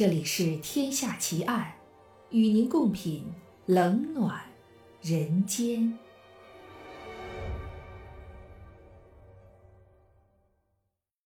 [0.00, 1.74] 这里是《天下奇案》，
[2.34, 3.22] 与您共品
[3.66, 4.40] 冷暖
[5.02, 5.98] 人间。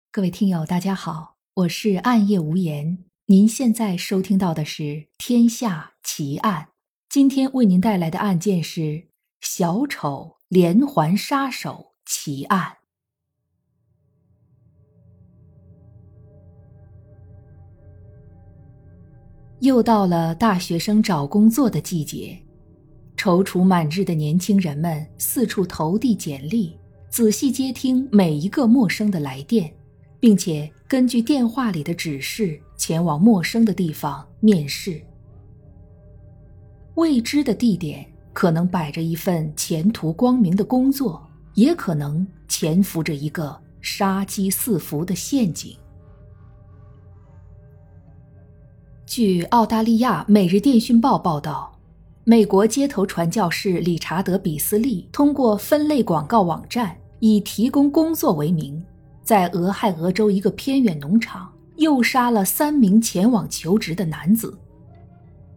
[0.09, 3.03] 各位听友，大家好，我是暗夜无言。
[3.25, 4.83] 您现在收听到的是
[5.17, 6.63] 《天下奇案》，
[7.09, 9.09] 今天为您带来的案件是
[9.41, 12.77] 小丑连环杀手奇案。
[19.61, 22.35] 又到了大学生找工作的季节，
[23.15, 26.75] 踌躇满志的年轻人们四处投递简历，
[27.11, 29.71] 仔细接听每一个陌生的来电，
[30.19, 34.99] 并且根据电话里的指示前往陌生的地方面试。
[36.95, 41.21] 未知的地点可能摆着一份前途光明的工作，
[41.53, 45.77] 也可能潜伏着一个杀机四伏的陷阱。
[49.14, 51.78] 据澳大利亚《每日电讯报》报道，
[52.23, 58.82] 美国街头传教士理查德·比斯利通过分类广告网站，以提供工作为名，
[59.22, 64.58] 在俄亥俄州一个偏远农场诱杀了三名前往求职的男子。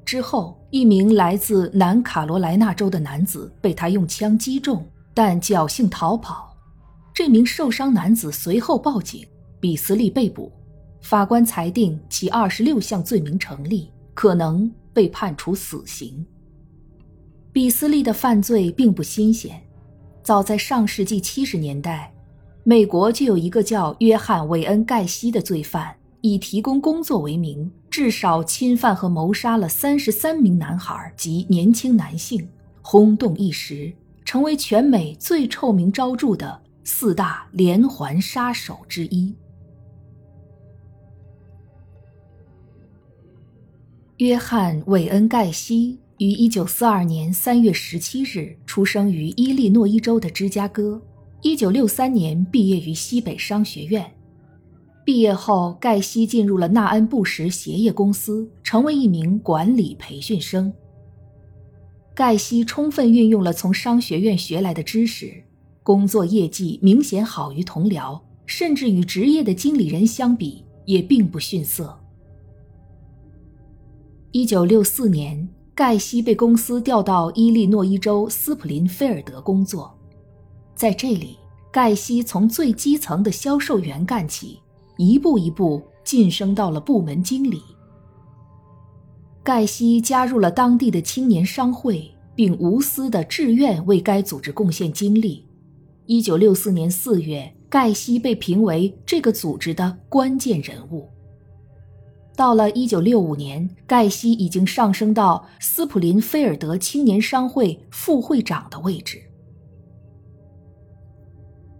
[0.05, 6.53] 之后，一名来自南卡罗来纳州的男子被他用枪击中，但侥幸逃跑。
[7.15, 9.25] 这名受伤男子随后报警，
[9.61, 10.51] 比斯利被捕。
[11.05, 16.25] 法官裁定其二十六项罪名成立，可能被判处死刑。
[17.53, 19.63] 比斯利的犯罪并不新鲜，
[20.23, 22.11] 早在上世纪七十年代，
[22.63, 32.49] 美国就有一个叫约翰·韦恩·盖西的罪犯，以提供工作为名，至少侵犯和谋杀了三十三名男孩及年轻男性，
[32.81, 33.93] 轰动一时，
[34.25, 39.35] 成为全美最臭名昭著的四大连环杀手之一。
[44.19, 51.03] 约翰·韦恩·盖西于1942年3月17日出生于伊利诺伊州的芝加哥。
[51.43, 54.09] 1963年毕业于西北商学院。
[55.05, 60.73] 毕业后，盖西进入了纳恩布什鞋业公司，成为一名管理培训生。
[62.15, 65.43] 盖西充分运用了从商学院学来的知识，
[65.83, 71.99] 工作业绩明显好于同僚，甚至与职业的经理人相比也并不逊色。
[74.37, 79.97] 一九六四年，盖西被公司调到伊利诺伊州斯普林菲尔德工作，
[80.75, 81.39] 在这里，
[81.71, 84.59] 盖西从最基层的销售员干起，
[84.97, 87.63] 一步一步晋升到了部门经理。
[89.45, 95.47] 盖西加入了当地的青年商会，并无私的志愿为该组织贡献精力。
[96.07, 101.09] 一九六四年四月，盖西被评为这个组织的关键人物。
[102.37, 109.23] 到了一九六五年，盖西已经上升到斯普林菲尔德青年商会副会长的位置。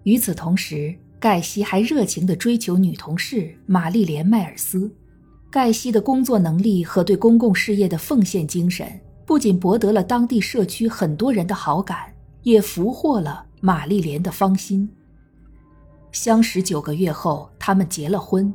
[0.05, 4.91] 与此同时，盖西还热情地追求女同事玛丽莲·迈尔斯。
[5.51, 14.89] 盖西的工作能力和对公共事业的奉献精神，不仅博得了当地社区很多人的好感，也俘获了玛丽莲的芳心。
[16.13, 18.55] 相识九个月后，他们结了婚。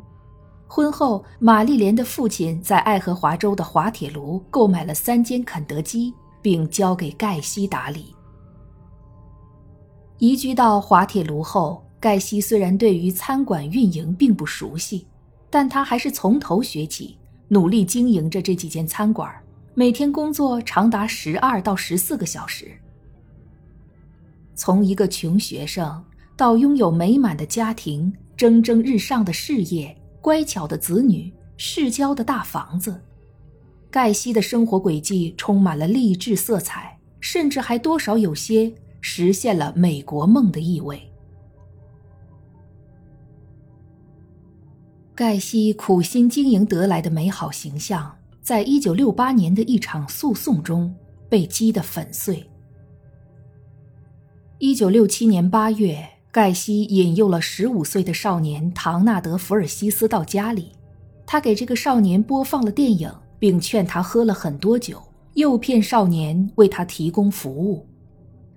[0.72, 6.14] 婚后，玛丽莲的父亲在爱荷华州的滑铁卢购买了三间肯德基，
[6.44, 8.14] 并交给盖西打理。
[10.20, 15.08] 移居到滑铁卢后，盖西虽然对于餐馆运营并不熟悉，
[15.50, 19.28] 但他还是从头学起，努力经营着这几间餐馆，
[19.74, 22.72] 每天工作长达十二到十四个小时。
[24.54, 26.06] 从一个穷学生
[26.38, 29.96] 到拥有美满的家庭、蒸蒸日上的事业。
[30.22, 33.02] 乖巧的子女，市郊的大房子，
[33.90, 41.02] 盖西的生活轨迹充满了励志色彩，甚至还多少有些实现了美国梦的意味。
[45.16, 50.94] 盖西苦心经营得来的美好形象，在一九六八年的一场诉讼中
[51.30, 52.46] 被击得粉碎。
[54.58, 56.19] 一九六七年八月。
[56.32, 60.72] 盖西引诱了十五岁的少年唐纳德·福尔西斯到家里，
[61.26, 65.02] 他给这个少年播放了电影，并劝他喝了很多酒，
[65.34, 67.84] 诱骗少年为他提供服务。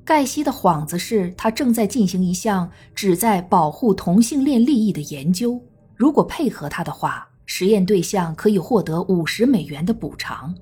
[0.04, 5.58] 盖西的幌子是他正在进行一项旨在保护同性恋利益的研究，
[5.94, 10.54] 如果配合他的话，实验对象可以获得五十美元的补偿。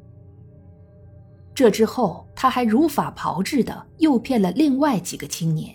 [1.53, 5.75] 这之后，他还如法炮制地诱骗了另外几个青年。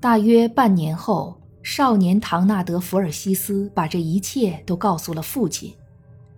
[0.00, 5.74] 大约半年后，少年唐纳德·福尔西斯把这一切都告诉了父亲。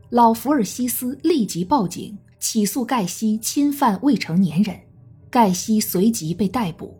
[0.09, 4.81] 老福尔西斯立即报警起诉盖西侵犯未成年人，
[5.29, 6.97] 盖西随即被逮捕。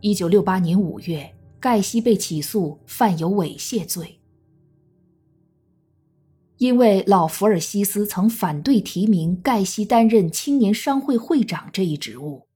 [0.00, 1.30] 一九六八年五月，
[1.60, 4.18] 盖西被起诉犯有猥亵罪。
[6.56, 12.46] 因为老福尔西斯曾反对提名盖西担任青年商会会长这一职务，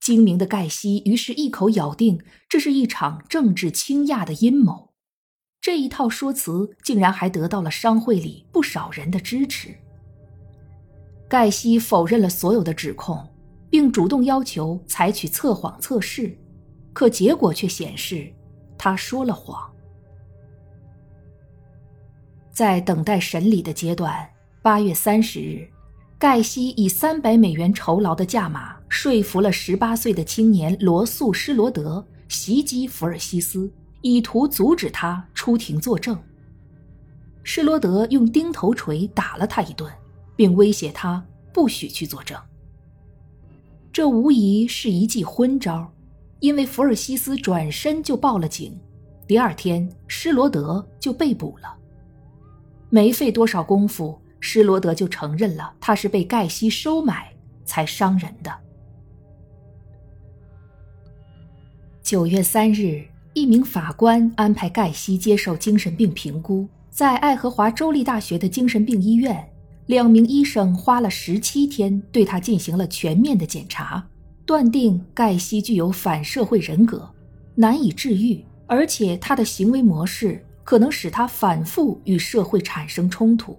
[0.00, 4.94] 精明的盖西于是一口咬定这是一场政治倾轧的阴谋。
[5.60, 9.76] 这一套说辞竟然还得到了商会里不少人的支持。
[11.28, 13.28] 盖西否认了所有的指控，
[13.68, 16.34] 并主动要求采取测谎测试，
[16.94, 18.32] 可结果却显示
[18.78, 19.70] 他说了谎。
[22.50, 24.28] 在等待审理的阶段，
[24.62, 25.68] 八月三十日，
[26.18, 33.72] 盖西以三百美元酬劳的价码说服了十八岁的青年罗素·施罗德袭击福尔西斯，
[34.02, 36.20] 以图阻止他出庭作证。
[37.44, 39.90] 施罗德用钉头锤打了他一顿，
[40.34, 42.36] 并威胁他不许去作证。
[43.92, 45.90] 这无疑是一记昏招，
[46.40, 48.76] 因为福尔西斯转身就报了警，
[49.26, 51.74] 第二天施罗德就被捕了。
[52.88, 57.32] 没费多少功夫，施罗德就承认了他是被盖西收买
[57.64, 58.52] 才伤人的。
[62.10, 63.04] 九月三日，
[63.34, 69.48] 一名法官安排盖西接受精神病评估，在爱荷华州立大学的精神病医院，
[69.86, 74.04] 两名医生花了十七天对他进行了全面的检查，
[74.44, 77.08] 断定盖西具有反社会人格，
[77.54, 80.44] 难以治愈，而且他的行为模式。
[80.64, 83.56] 可能使他反复与社会产生冲突。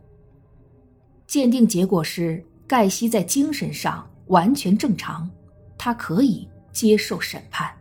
[1.25, 5.29] 鉴定结果是，盖西在精神上完全正常，
[5.77, 7.71] 他可以接受审判。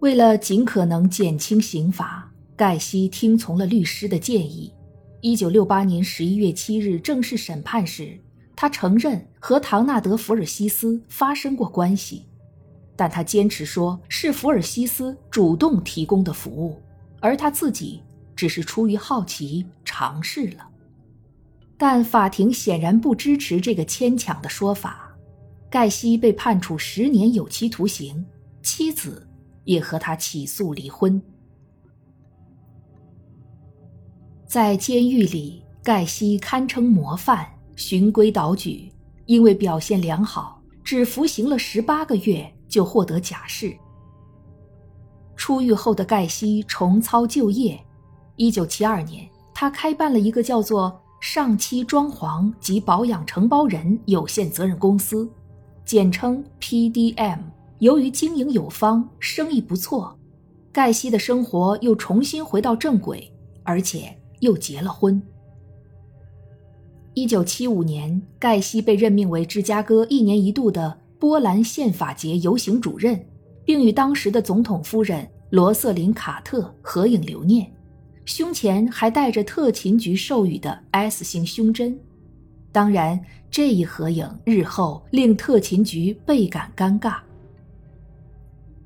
[0.00, 4.72] 为了尽可能减轻刑罚，盖西听从了律师的建议。
[5.22, 8.18] 一九六八年十一月七日正式审判时，
[8.54, 12.26] 他承认和唐纳德·福尔西斯发生过关系。
[12.94, 16.80] 但他坚持说是福尔西斯主动提供的服务，
[17.20, 18.02] 而他自己
[18.34, 20.68] 只是出于好奇尝试了。
[21.78, 25.14] 但法庭显然不支持这个牵强的说法。
[25.68, 28.24] 盖西被判处十年有期徒刑，
[28.62, 29.26] 妻子
[29.66, 31.20] 也和他起诉离婚。
[34.46, 37.46] 在监狱里，盖西堪称模范，
[37.76, 38.90] 循规蹈矩，
[39.26, 42.50] 因为表现良好，只服刑了十八个月。
[42.68, 43.74] 就获得假释。
[45.36, 47.80] 出狱后的盖西重操旧业。
[48.34, 55.30] 一九七二年，他开办了一个叫做“上期装潢及保养承包人有限责任公司”，
[55.86, 57.38] 简称 PDM。
[57.78, 60.18] 由于经营有方，生意不错，
[60.72, 63.32] 盖西的生活又重新回到正轨，
[63.62, 65.20] 而且又结了婚。
[67.14, 70.98] 一九七五年，盖西被任命为芝加哥一年一度的。
[71.18, 73.18] 波兰宪法节游行主任，
[73.64, 77.66] 并与当时的总统夫人罗瑟琳·卡特合影留念，
[78.26, 81.98] 胸前还戴着特勤局授予的 S 型胸针。
[82.70, 83.18] 当然，
[83.50, 87.16] 这一合影日后令特勤局倍感尴尬。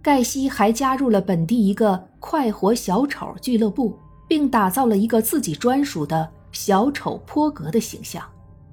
[0.03, 8.25] 盖西还加入了本地一个“快活小丑”俱乐部，并打造了一个自己专属的小丑坡格的形象，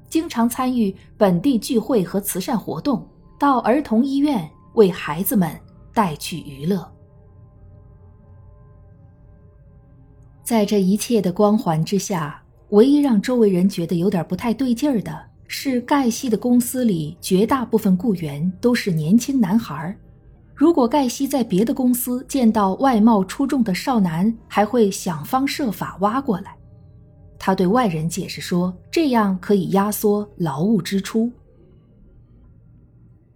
[0.10, 3.06] 经常参与本地聚会和慈善活动。
[3.40, 5.52] 到儿童医院为孩子们
[5.94, 6.90] 带去娱乐。
[10.44, 15.14] 在这一切的光环之下，唯一让周围人觉得有点不太对劲儿的
[15.48, 19.96] 是，盖西的公司里绝大部分雇员都是年轻男孩。
[20.58, 26.58] 如果盖西在别的公司见到外貌出众的少男，还会想方设法挖过来。
[27.38, 31.32] 他对外人解释说，这样可以压缩劳务支出。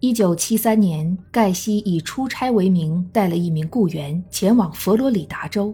[0.00, 5.72] 一九七三年，盖西以出差为名带了一名雇员前往佛罗里达州。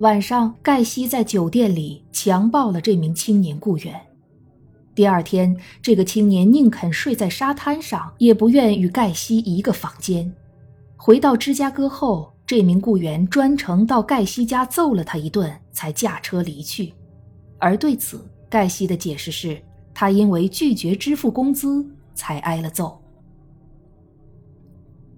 [0.00, 3.98] 晚上，盖西在酒店里强暴了这名青年雇员。
[4.94, 10.30] 第二天，这个青年宁肯睡在沙滩上，也不愿与盖西一个房间。
[11.02, 16.92] 回到芝加哥后，这名雇员专程到盖西家揍了他一顿，才驾车离去。
[17.58, 19.58] 而对此，盖西的解释是
[19.94, 23.00] 他因为拒绝支付工资才挨了揍。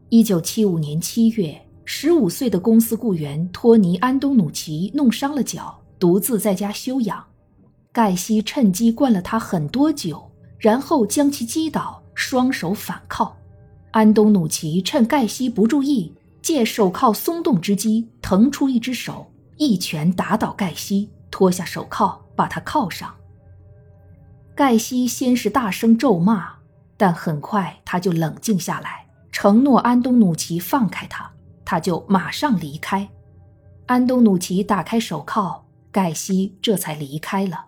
[0.09, 7.25] 一九七五年七月，十五岁的公司雇员托尼·安东努奇弄伤了脚，独自在家休养。
[7.91, 13.37] 盖西趁机灌了他很多酒，然后将其击倒，双手反铐。
[13.93, 23.15] 安东努奇趁盖西不注意，借手铐松动之机，腾出一只手，一拳打倒盖西，脱下手铐，把他铐上。
[24.55, 26.55] 盖西先是大声咒骂，
[26.97, 31.31] 但很快他就冷静下来，承诺安东努奇放开他，
[31.65, 33.09] 他就马上离开。
[33.87, 37.67] 安东努奇打开手铐，盖西这才离开了。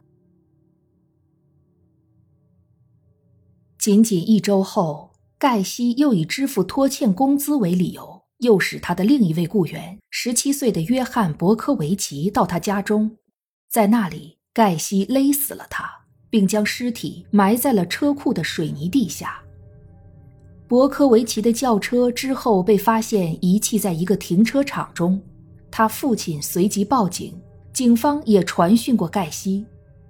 [3.77, 5.11] 仅仅一周后，
[5.45, 13.19] 盖西又以支付拖欠工资为理由，诱使他的另一位雇员，十七岁的约翰·博科维奇到他家中，
[13.69, 15.85] 在那里，盖西勒死了他，
[16.31, 19.39] 并将尸体埋在了车库的水泥地下。
[20.67, 25.21] 博科维奇的轿车之后被发现遗弃在一个停车场中，
[25.71, 27.39] 他父亲随即报警，
[27.71, 29.67] 警方也传讯过盖西，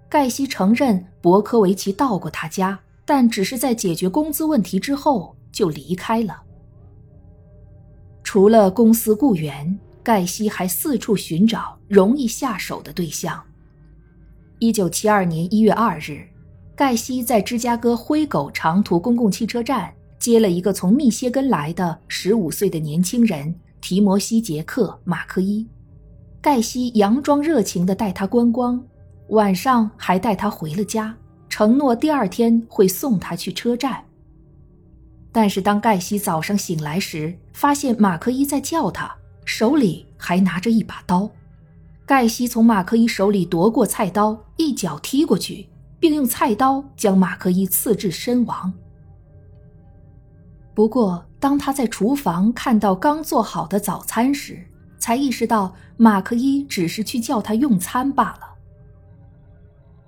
[0.08, 2.78] 盖西承认博科维奇到过他家。
[3.04, 6.40] 但只是在解决工资问题之后就离开了。
[8.22, 13.40] 除了公司雇员，盖西还四处寻找容易下手的对象。
[14.58, 16.26] 一九七二年一月二日，
[16.74, 25.66] 盖西在芝加哥灰狗长途公共汽车站接了一个从密歇根来的十五岁的年轻人提摩西·杰克·马克伊。
[26.40, 28.82] 盖西佯装热情地带他观光，
[29.28, 31.14] 晚上还带他回了家。
[31.56, 34.02] 承诺第二天会送他去车站。
[35.30, 41.30] 但是当盖西早上醒来时，发现马克伊在叫他，手里还拿着一把刀。
[42.04, 45.68] 盖西从马克伊手里夺过菜刀，一脚踢过去，
[46.00, 48.72] 并用菜刀将马克伊刺至身亡。
[50.74, 54.58] 不过，当他在厨房看到刚做好的早餐时，
[54.98, 58.53] 才意识到马克伊只是去叫他用餐罢了。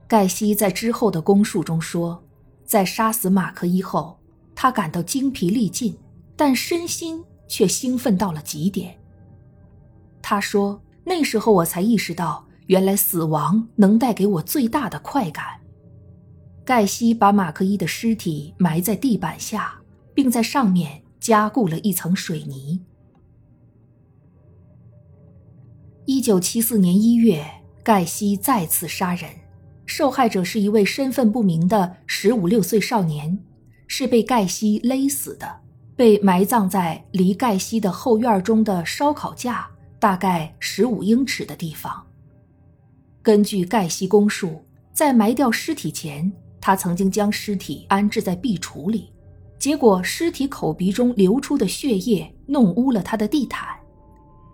[0.09, 2.23] 盖西在之后的供述中说，
[2.65, 4.19] 在杀死马克伊后，
[4.55, 5.97] 他感到精疲力尽，
[6.37, 8.97] 但身心却兴奋到了极点。
[10.23, 15.45] 他说：“那时候我才意识到，原来死亡能带给我最大的快感。”
[16.65, 19.81] 盖西把马克伊的尸体埋在地板下，
[20.15, 22.81] 并在上面加固了一层水泥。
[26.05, 27.45] 一九七四年一月，
[27.83, 29.29] 盖西再次杀人。
[29.87, 33.39] 受害者是一位身份不明的十五六岁少年，
[33.87, 35.61] 是被盖西勒死的，
[35.95, 39.67] 被埋葬在离盖西的后院中的烧烤架
[40.01, 42.05] 大概十五英尺的地方。
[43.23, 44.63] 根据盖西供述，
[44.93, 49.13] 在埋掉尸体前，他曾经将尸体安置在壁橱里，
[49.59, 53.69] 结果尸体口鼻中流出的血液弄污了他的地毯，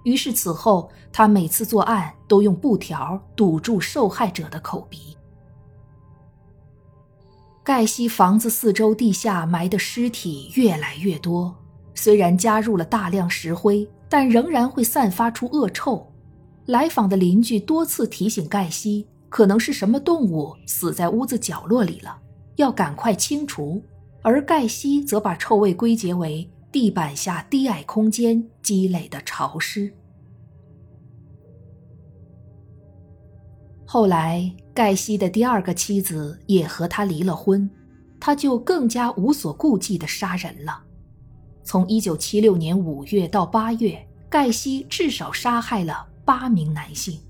[0.05, 5.17] 于是此后他每次作案都用布条堵住受害者的口鼻。
[7.65, 11.55] 盖西房子四周地下埋的尸体越来越多，
[11.95, 16.05] 虽然加入了大量石灰，但仍然会散发出恶臭。
[16.67, 22.19] 来访的邻居多次提醒盖西，可能是什么动物死在屋子角落里了，
[22.57, 23.81] 要赶快清除。
[24.23, 29.93] 而盖西则把臭味归结为地板下低矮空间积累的潮湿。
[33.93, 37.69] 后来，盖西的第二个妻子也和他离了婚，
[38.19, 40.83] 他就更加无所顾忌地杀人了。
[41.63, 47.21] 从1976年5月到8月，盖西至少杀害了八名男性。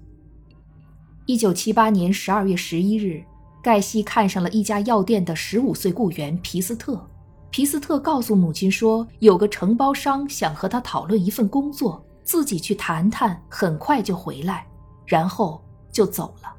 [1.26, 3.24] 1978年12月11日，
[3.60, 7.04] 盖西看上了一家药店的15岁雇员皮斯特。
[7.50, 14.64] 皮斯特告诉母亲说，有个承包商想和他讨论一份工作，自己去谈谈，很快就回来，
[15.04, 15.60] 然后
[15.92, 16.52] 就走了。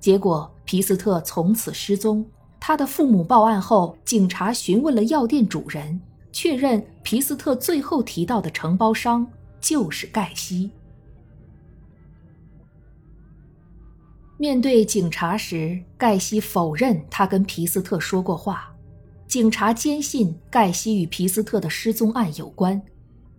[0.00, 2.24] 结果，皮斯特从此失踪。
[2.58, 6.00] 他的父母报案后，警察询问了药店主人，
[6.32, 9.26] 确认皮斯特最后提到的承包商
[9.60, 10.70] 就是盖西。
[14.38, 18.72] 面对警察时，盖西否认他跟皮斯特说过话。
[19.26, 22.80] 警察坚信盖西与皮斯特的失踪案有关，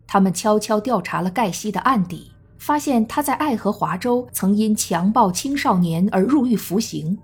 [0.06, 2.32] 他们悄悄调查了盖西的案底。
[2.58, 7.18] 发现他在爱荷华州曾因强暴青少年而入狱服刑，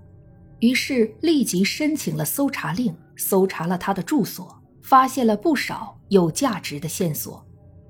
[0.60, 7.46] 于是立即申请了搜查令，搜查了他的住所，发现了不少有价值的线索，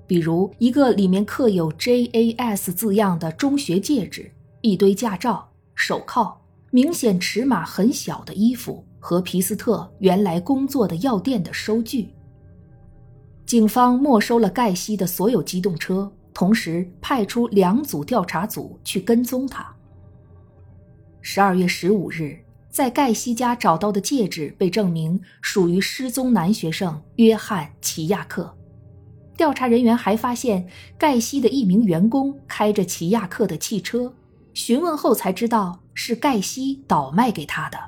[0.06, 4.30] 比如一个里面刻有 JAS 字样的中学戒指、
[4.62, 12.08] 一堆驾照、手铐、明显尺码很小的衣服和皮斯特原来工作的药店的收据。
[13.46, 16.10] 警方没收了盖西的所有机动车。
[16.34, 19.64] 同时派出两组调查组去跟踪他。
[21.22, 22.36] 十二月十五日，
[22.68, 28.54] 在盖西家找到的戒指被证明属于失踪男学生约翰·齐亚克。
[29.36, 34.12] 调查人员还发现盖西的一名员工开着齐亚克的汽车，
[34.52, 37.78] 询问后才知道是盖西倒卖给他的。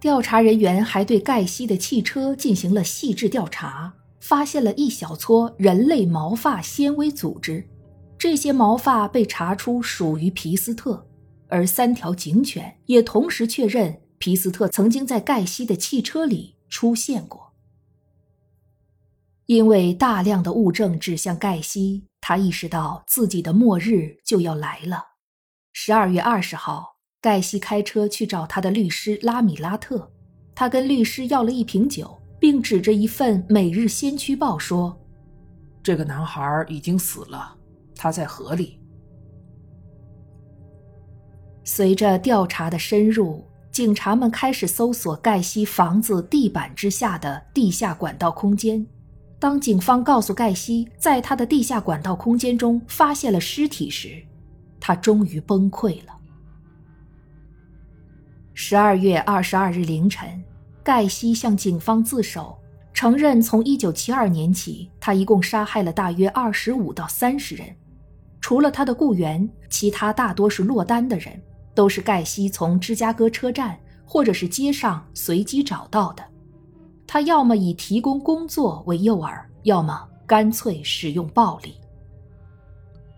[0.00, 3.94] 调查人员还对盖西的汽车进行了细致调查，
[4.26, 7.68] 发现了一小撮人类毛发纤维组织，
[8.16, 11.06] 这些毛发被查出属于皮斯特，
[11.48, 17.52] 而三条警犬也同时确认皮斯特曾经在盖西的汽车里出现过。
[19.44, 25.04] 因为大量的物证指向盖西，他意识到自己的末日就要来了。
[25.74, 26.94] 十二月二十号。
[27.20, 30.12] 盖西开车去找他的律师拉米拉特，
[30.54, 34.94] 他跟律师要了一瓶酒，并指着一份《每日先驱报》说
[35.82, 37.56] ：“这个男孩已经死了，
[37.96, 38.78] 他在河里。”
[41.64, 48.86] 随着调查的深入，警察们开始搜索盖西房子地板之下的地下管道空间。
[49.38, 54.22] 当警方告诉盖西在他的地下管道空间中发现了尸体时，
[54.78, 56.12] 他终于崩溃了。
[58.52, 60.44] 十二月二十二日凌晨，
[60.84, 62.56] 盖西向警方自首，
[62.92, 67.66] 承认从一九七二年起，他一共杀害了大约二十五到三十人。
[68.38, 71.40] 除了他的雇员，其他大多是落单的人，
[71.74, 76.22] 都是盖西从芝加哥车站或者是街上随机找到的。
[77.06, 81.74] 他要么以提供工作为诱饵，要么干脆使用暴力。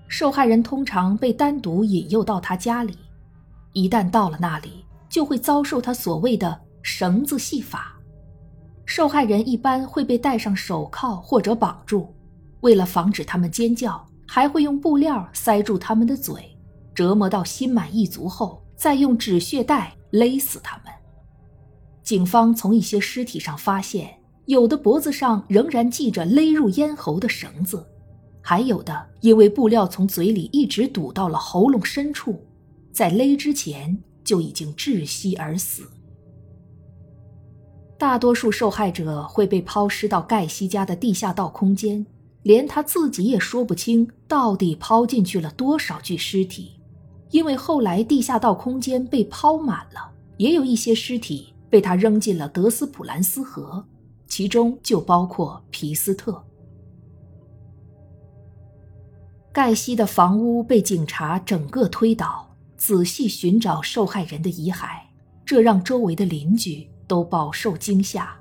[0.06, 2.96] 受害人通常被单独引诱到他家里，
[3.73, 4.85] 一旦到了那里。
[5.08, 8.00] 就会遭受他所谓的绳子戏法。
[8.85, 12.14] 受害人一般会被戴上手铐或者绑住，
[12.61, 16.57] 为了防止他们尖叫，还会用布料塞住他们的嘴，
[16.95, 20.94] 折磨到心满意足后，再用止血带勒死他们。
[22.05, 27.85] 警方从一些尸体上发现，有的脖子上仍然系着勒入咽喉的绳子，
[28.40, 32.46] 还有的因为布料从嘴里一直堵到了喉咙深处，
[32.92, 33.99] 在勒之前。
[34.27, 35.88] 就已经窒息而死。
[37.98, 42.04] 大多数受害者会被抛尸到盖西家的地下道空间，
[42.42, 46.78] 连他自己也说不清到底抛进去了多少具尸体，
[47.30, 53.85] 因为后来地下道空间被抛满了，也有一些尸体被他扔进了德斯普兰斯河，
[54.26, 56.44] 其中就包括皮斯特。
[59.52, 62.44] 盖西的房屋被警察整个推倒。
[62.76, 65.00] 仔细寻找受害人的遗骸，
[65.46, 68.37] 这让周围的邻居都饱受惊吓。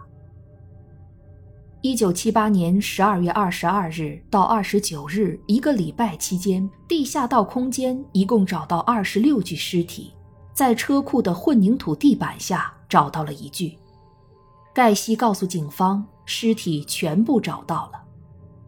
[1.82, 10.12] 一九七八年十二月二十二日到二十九日一个礼拜期间，地下道空间一共找到二十六具尸体，
[10.52, 13.78] 在车库的混凝土地板下找到了一具。
[14.74, 18.02] 盖西告诉警方，尸体全部找到了。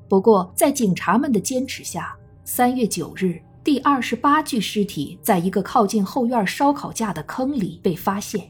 [0.07, 3.41] 不过，在警察们的坚持下，三月九日。
[3.63, 8.47] 第二十八具尸体在一个靠近后院烧烤架的坑里被发现，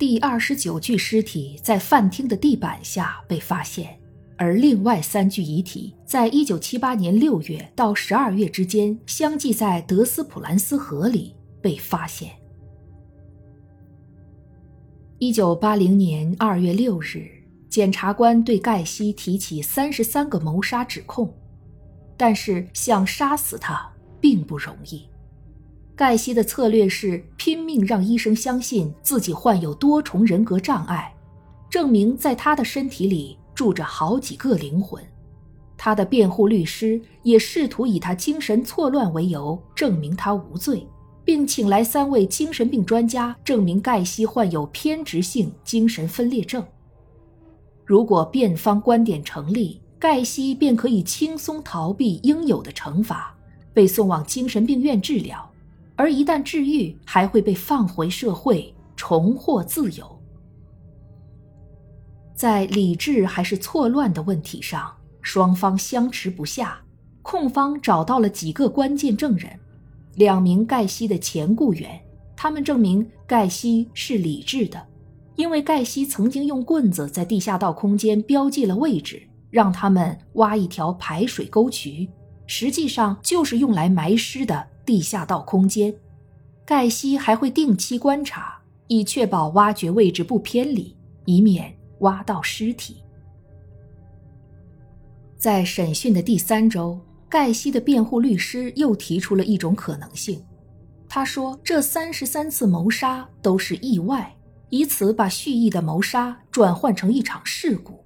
[0.00, 4.00] 第二十九具尸体在饭厅的地板下被发现，
[4.38, 12.30] 而另外三具遗体在一九七八年六月到十二月之间相继在德斯普兰斯河里被发现。
[15.18, 17.28] 一九八零年二月六日，
[17.68, 21.30] 检察官对盖西提起三十三个谋杀指控，
[22.16, 23.86] 但是想杀死他。
[24.18, 25.06] 并不容易。
[26.00, 31.14] 盖西的策略是拼命让医生相信自己患有多重人格障碍，
[31.68, 35.04] 证明在他的身体里住着好几个灵魂。
[35.76, 40.86] 他的辩护律师也试图以他精神错乱为由证明他无罪，
[41.22, 46.64] 并请来三位精神病专家证明盖西患有偏执性精神分裂症。
[47.84, 53.36] 如果辩方观点成立，盖西便可以轻松逃避应有的惩罚。
[53.74, 55.49] 被送往精神病院治疗，
[56.00, 60.18] 而一旦治愈，还会被放回社会，重获自由。
[62.34, 66.80] 在理智还是错乱的问题上，双方相持不下。
[67.20, 69.50] 控方找到了几个关键证人，
[70.14, 72.00] 两名盖西的前雇员，
[72.34, 74.82] 他们证明盖西是理智的，
[75.36, 82.08] 因为盖西曾经用棍子在地下道空间标记了位置，让他们挖一条排水沟渠。
[82.46, 85.94] 实际上就是用来埋尸的地下道空间。
[86.64, 93.02] 盖西还会定期观察，以确保挖掘位置不偏离，以免挖到尸体。
[95.36, 100.44] 在审讯的第三周，盖西的辩护律师又提出了一种可能性。
[101.08, 104.32] 他说，这三十三次谋杀都是意外，
[104.68, 108.04] 以此把蓄意的谋杀转换成一场事故，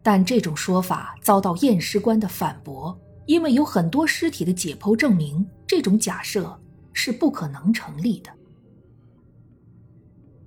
[0.00, 2.96] 但这种说法遭到验尸官的反驳，
[3.26, 6.58] 因为有很多尸体的解剖证明这种假设
[6.92, 8.30] 是不可能成立的。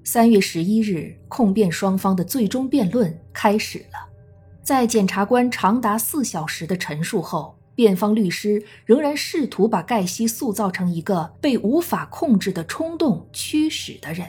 [0.04, 4.10] 三月十一日，控辩双方的最终辩论开始了。
[4.64, 14.26] 在检察官长达四小时的陈述后，辩方律师仍然试图把盖西塑造成一个被无法控制的冲动驱使的人。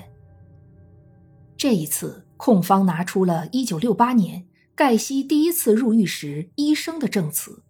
[1.56, 7.62] 这一次，控方拿出了1968年盖西第一次入狱时医生的证词。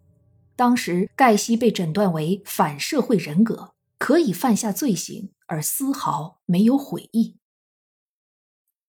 [0.61, 7.39] 当时，盖西被诊断为反社会人格，可以犯下罪行，而丝毫没有悔意。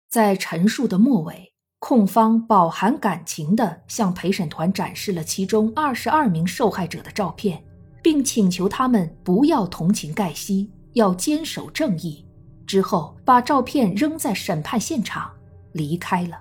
[0.10, 1.54] 在陈述的末尾。
[1.80, 7.64] 控方饱含感情地向陪审团展示了其中二十二名受害者的照片，
[8.04, 12.28] 并请求他们不要同情盖西，要坚守正义。
[12.68, 15.32] 之后，把照片扔在审判现场，
[15.72, 16.38] 离开了。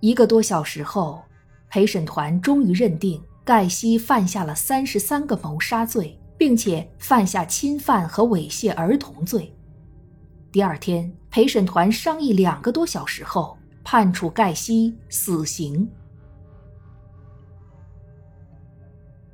[0.00, 1.22] 一个多小时后，
[1.76, 9.54] 陪审团终于认定盖西犯下了三十三个谋杀罪，并且犯下侵犯和猥亵儿童罪。
[10.50, 15.86] 第二天，陪审团商议两个多小时后，判处盖西死刑。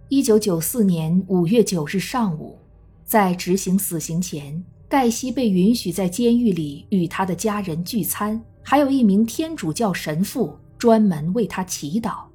[0.08, 2.58] 一九九四年五月九日上午，
[3.04, 12.31] 在执行死刑前，盖西被允许在监狱里与他的家人聚餐，还有一名天主教神父专门为他祈祷。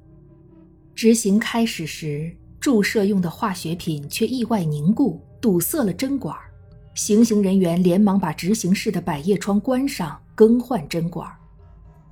[0.98, 6.36] 执行开始时，注射用的化学品却意外凝固，堵塞了针管。
[6.92, 11.30] 行刑人员连忙把执行室的百叶窗关上，更换针管。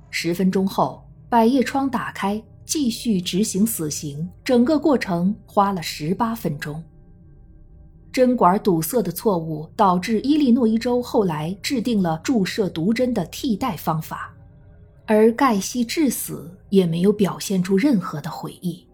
[0.09, 4.25] 十分钟后，百叶窗打开，继续执行死刑。
[4.41, 6.81] 整个过程花了十八分钟。
[8.13, 14.33] 针管堵塞的错误导致伊利诺伊州后来制定了注射毒针的替代方法，
[15.07, 18.85] 而盖西至死也没有表现出任何的悔意。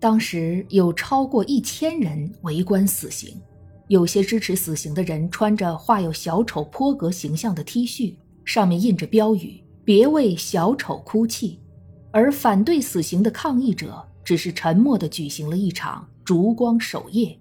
[0.00, 3.40] 当时有超过一千人围观死刑。
[3.88, 11.60] 有些支持死刑的人穿着画有小丑坡格形象的 T 恤，上面印着标语“别为小丑哭泣”，
[12.10, 17.38] 而反对死刑的抗议者只是沉默地举行了一场烛光守夜。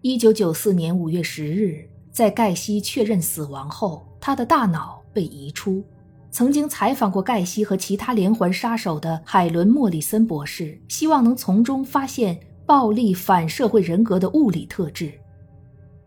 [0.00, 5.84] 一九九四年五月十日，在盖西确认死亡后，他的大脑被移出。
[6.30, 12.38] 曾经采访过盖西和其他连环杀手的海伦·莫里森博士，希望能从中发现。
[12.64, 15.12] 暴力反社会人格的物理特质，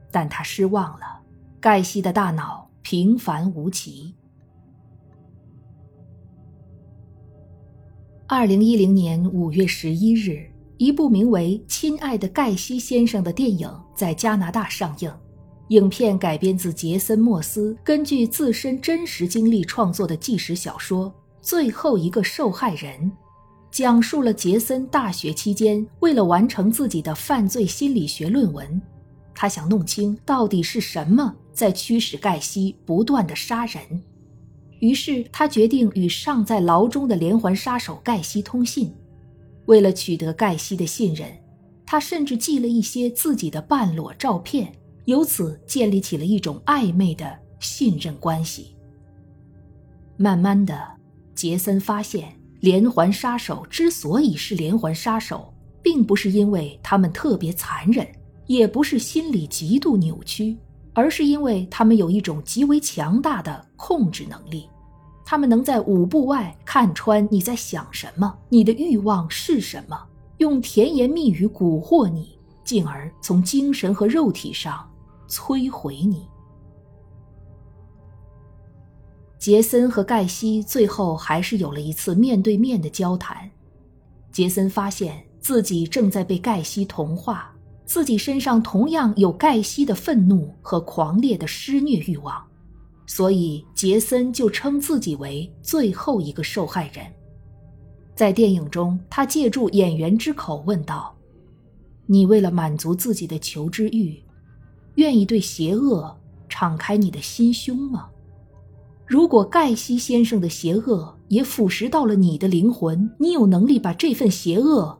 [0.09, 1.21] 但他失望了。
[1.59, 4.15] 盖西的大脑平凡无奇。
[8.25, 15.13] 二零一零年五月十一日，一部名为《亲爱的盖西先生》的电影在加拿大上映。
[15.69, 21.10] 影片改编自杰森·莫斯根据自身真实经历创作的纪实小说
[21.41, 22.99] 《最后一个受害人》。
[23.71, 28.80] 讲述了杰森大学期间为了完成自己的犯罪心理学论文，
[29.34, 33.82] 他想弄清到底是什么在驱使盖西不断的杀人。
[34.80, 38.93] 于是他决定与尚在牢中的连环杀手盖西通信。
[39.65, 41.28] 为了取得盖西的信任，
[41.88, 44.71] 他甚至寄了一些自己的半裸照片，
[45.05, 48.75] 由此建立起了一种暧昧的信任关系。
[50.17, 50.87] 慢慢的，
[51.33, 52.31] 杰森发现。
[52.61, 58.07] 连环杀手之所以是连环杀手，并不是因为他们特别残忍，
[58.47, 60.57] 也不是心理极度扭曲，
[60.91, 64.67] 而是因为他们有一种极为强大的控制能力。
[65.23, 70.01] 他们能在五步外看穿你在想什么，你的欲望是什么，
[70.37, 74.89] 用甜言蜜语蛊惑你，进而从精神和肉体上
[75.35, 76.25] 摧毁你。
[79.37, 83.37] 杰森和盖西最后还是有了一次面对面的交谈。
[84.31, 87.53] 杰森发现自己正在被盖西同化，
[87.85, 92.41] 自己身上同样有盖西的愤怒和狂烈的施虐欲望，
[93.05, 97.05] 所以杰森就称自己为最后一个受害人。
[98.15, 101.13] 在电影中，他借助演员之口问道
[102.07, 104.17] ：“你为了满足自己的求知欲，
[104.95, 106.15] 愿意对邪恶
[106.49, 108.10] 敞开你的心胸吗？”
[109.08, 114.99] 如果盖西先生的邪恶也腐蚀到了你的灵魂，你有能力把这份邪恶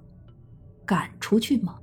[0.86, 1.80] 赶出去吗？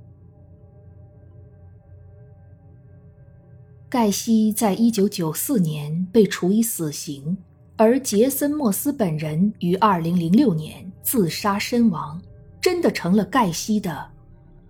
[3.89, 7.37] 盖西在一九九四年被处以死刑，
[7.75, 12.19] 而杰森·莫斯本人于二零零六年自杀身亡，
[12.61, 14.09] 真的成了盖西的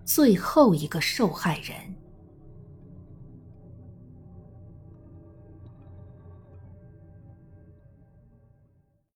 [0.04, 1.76] 最后一个受害人。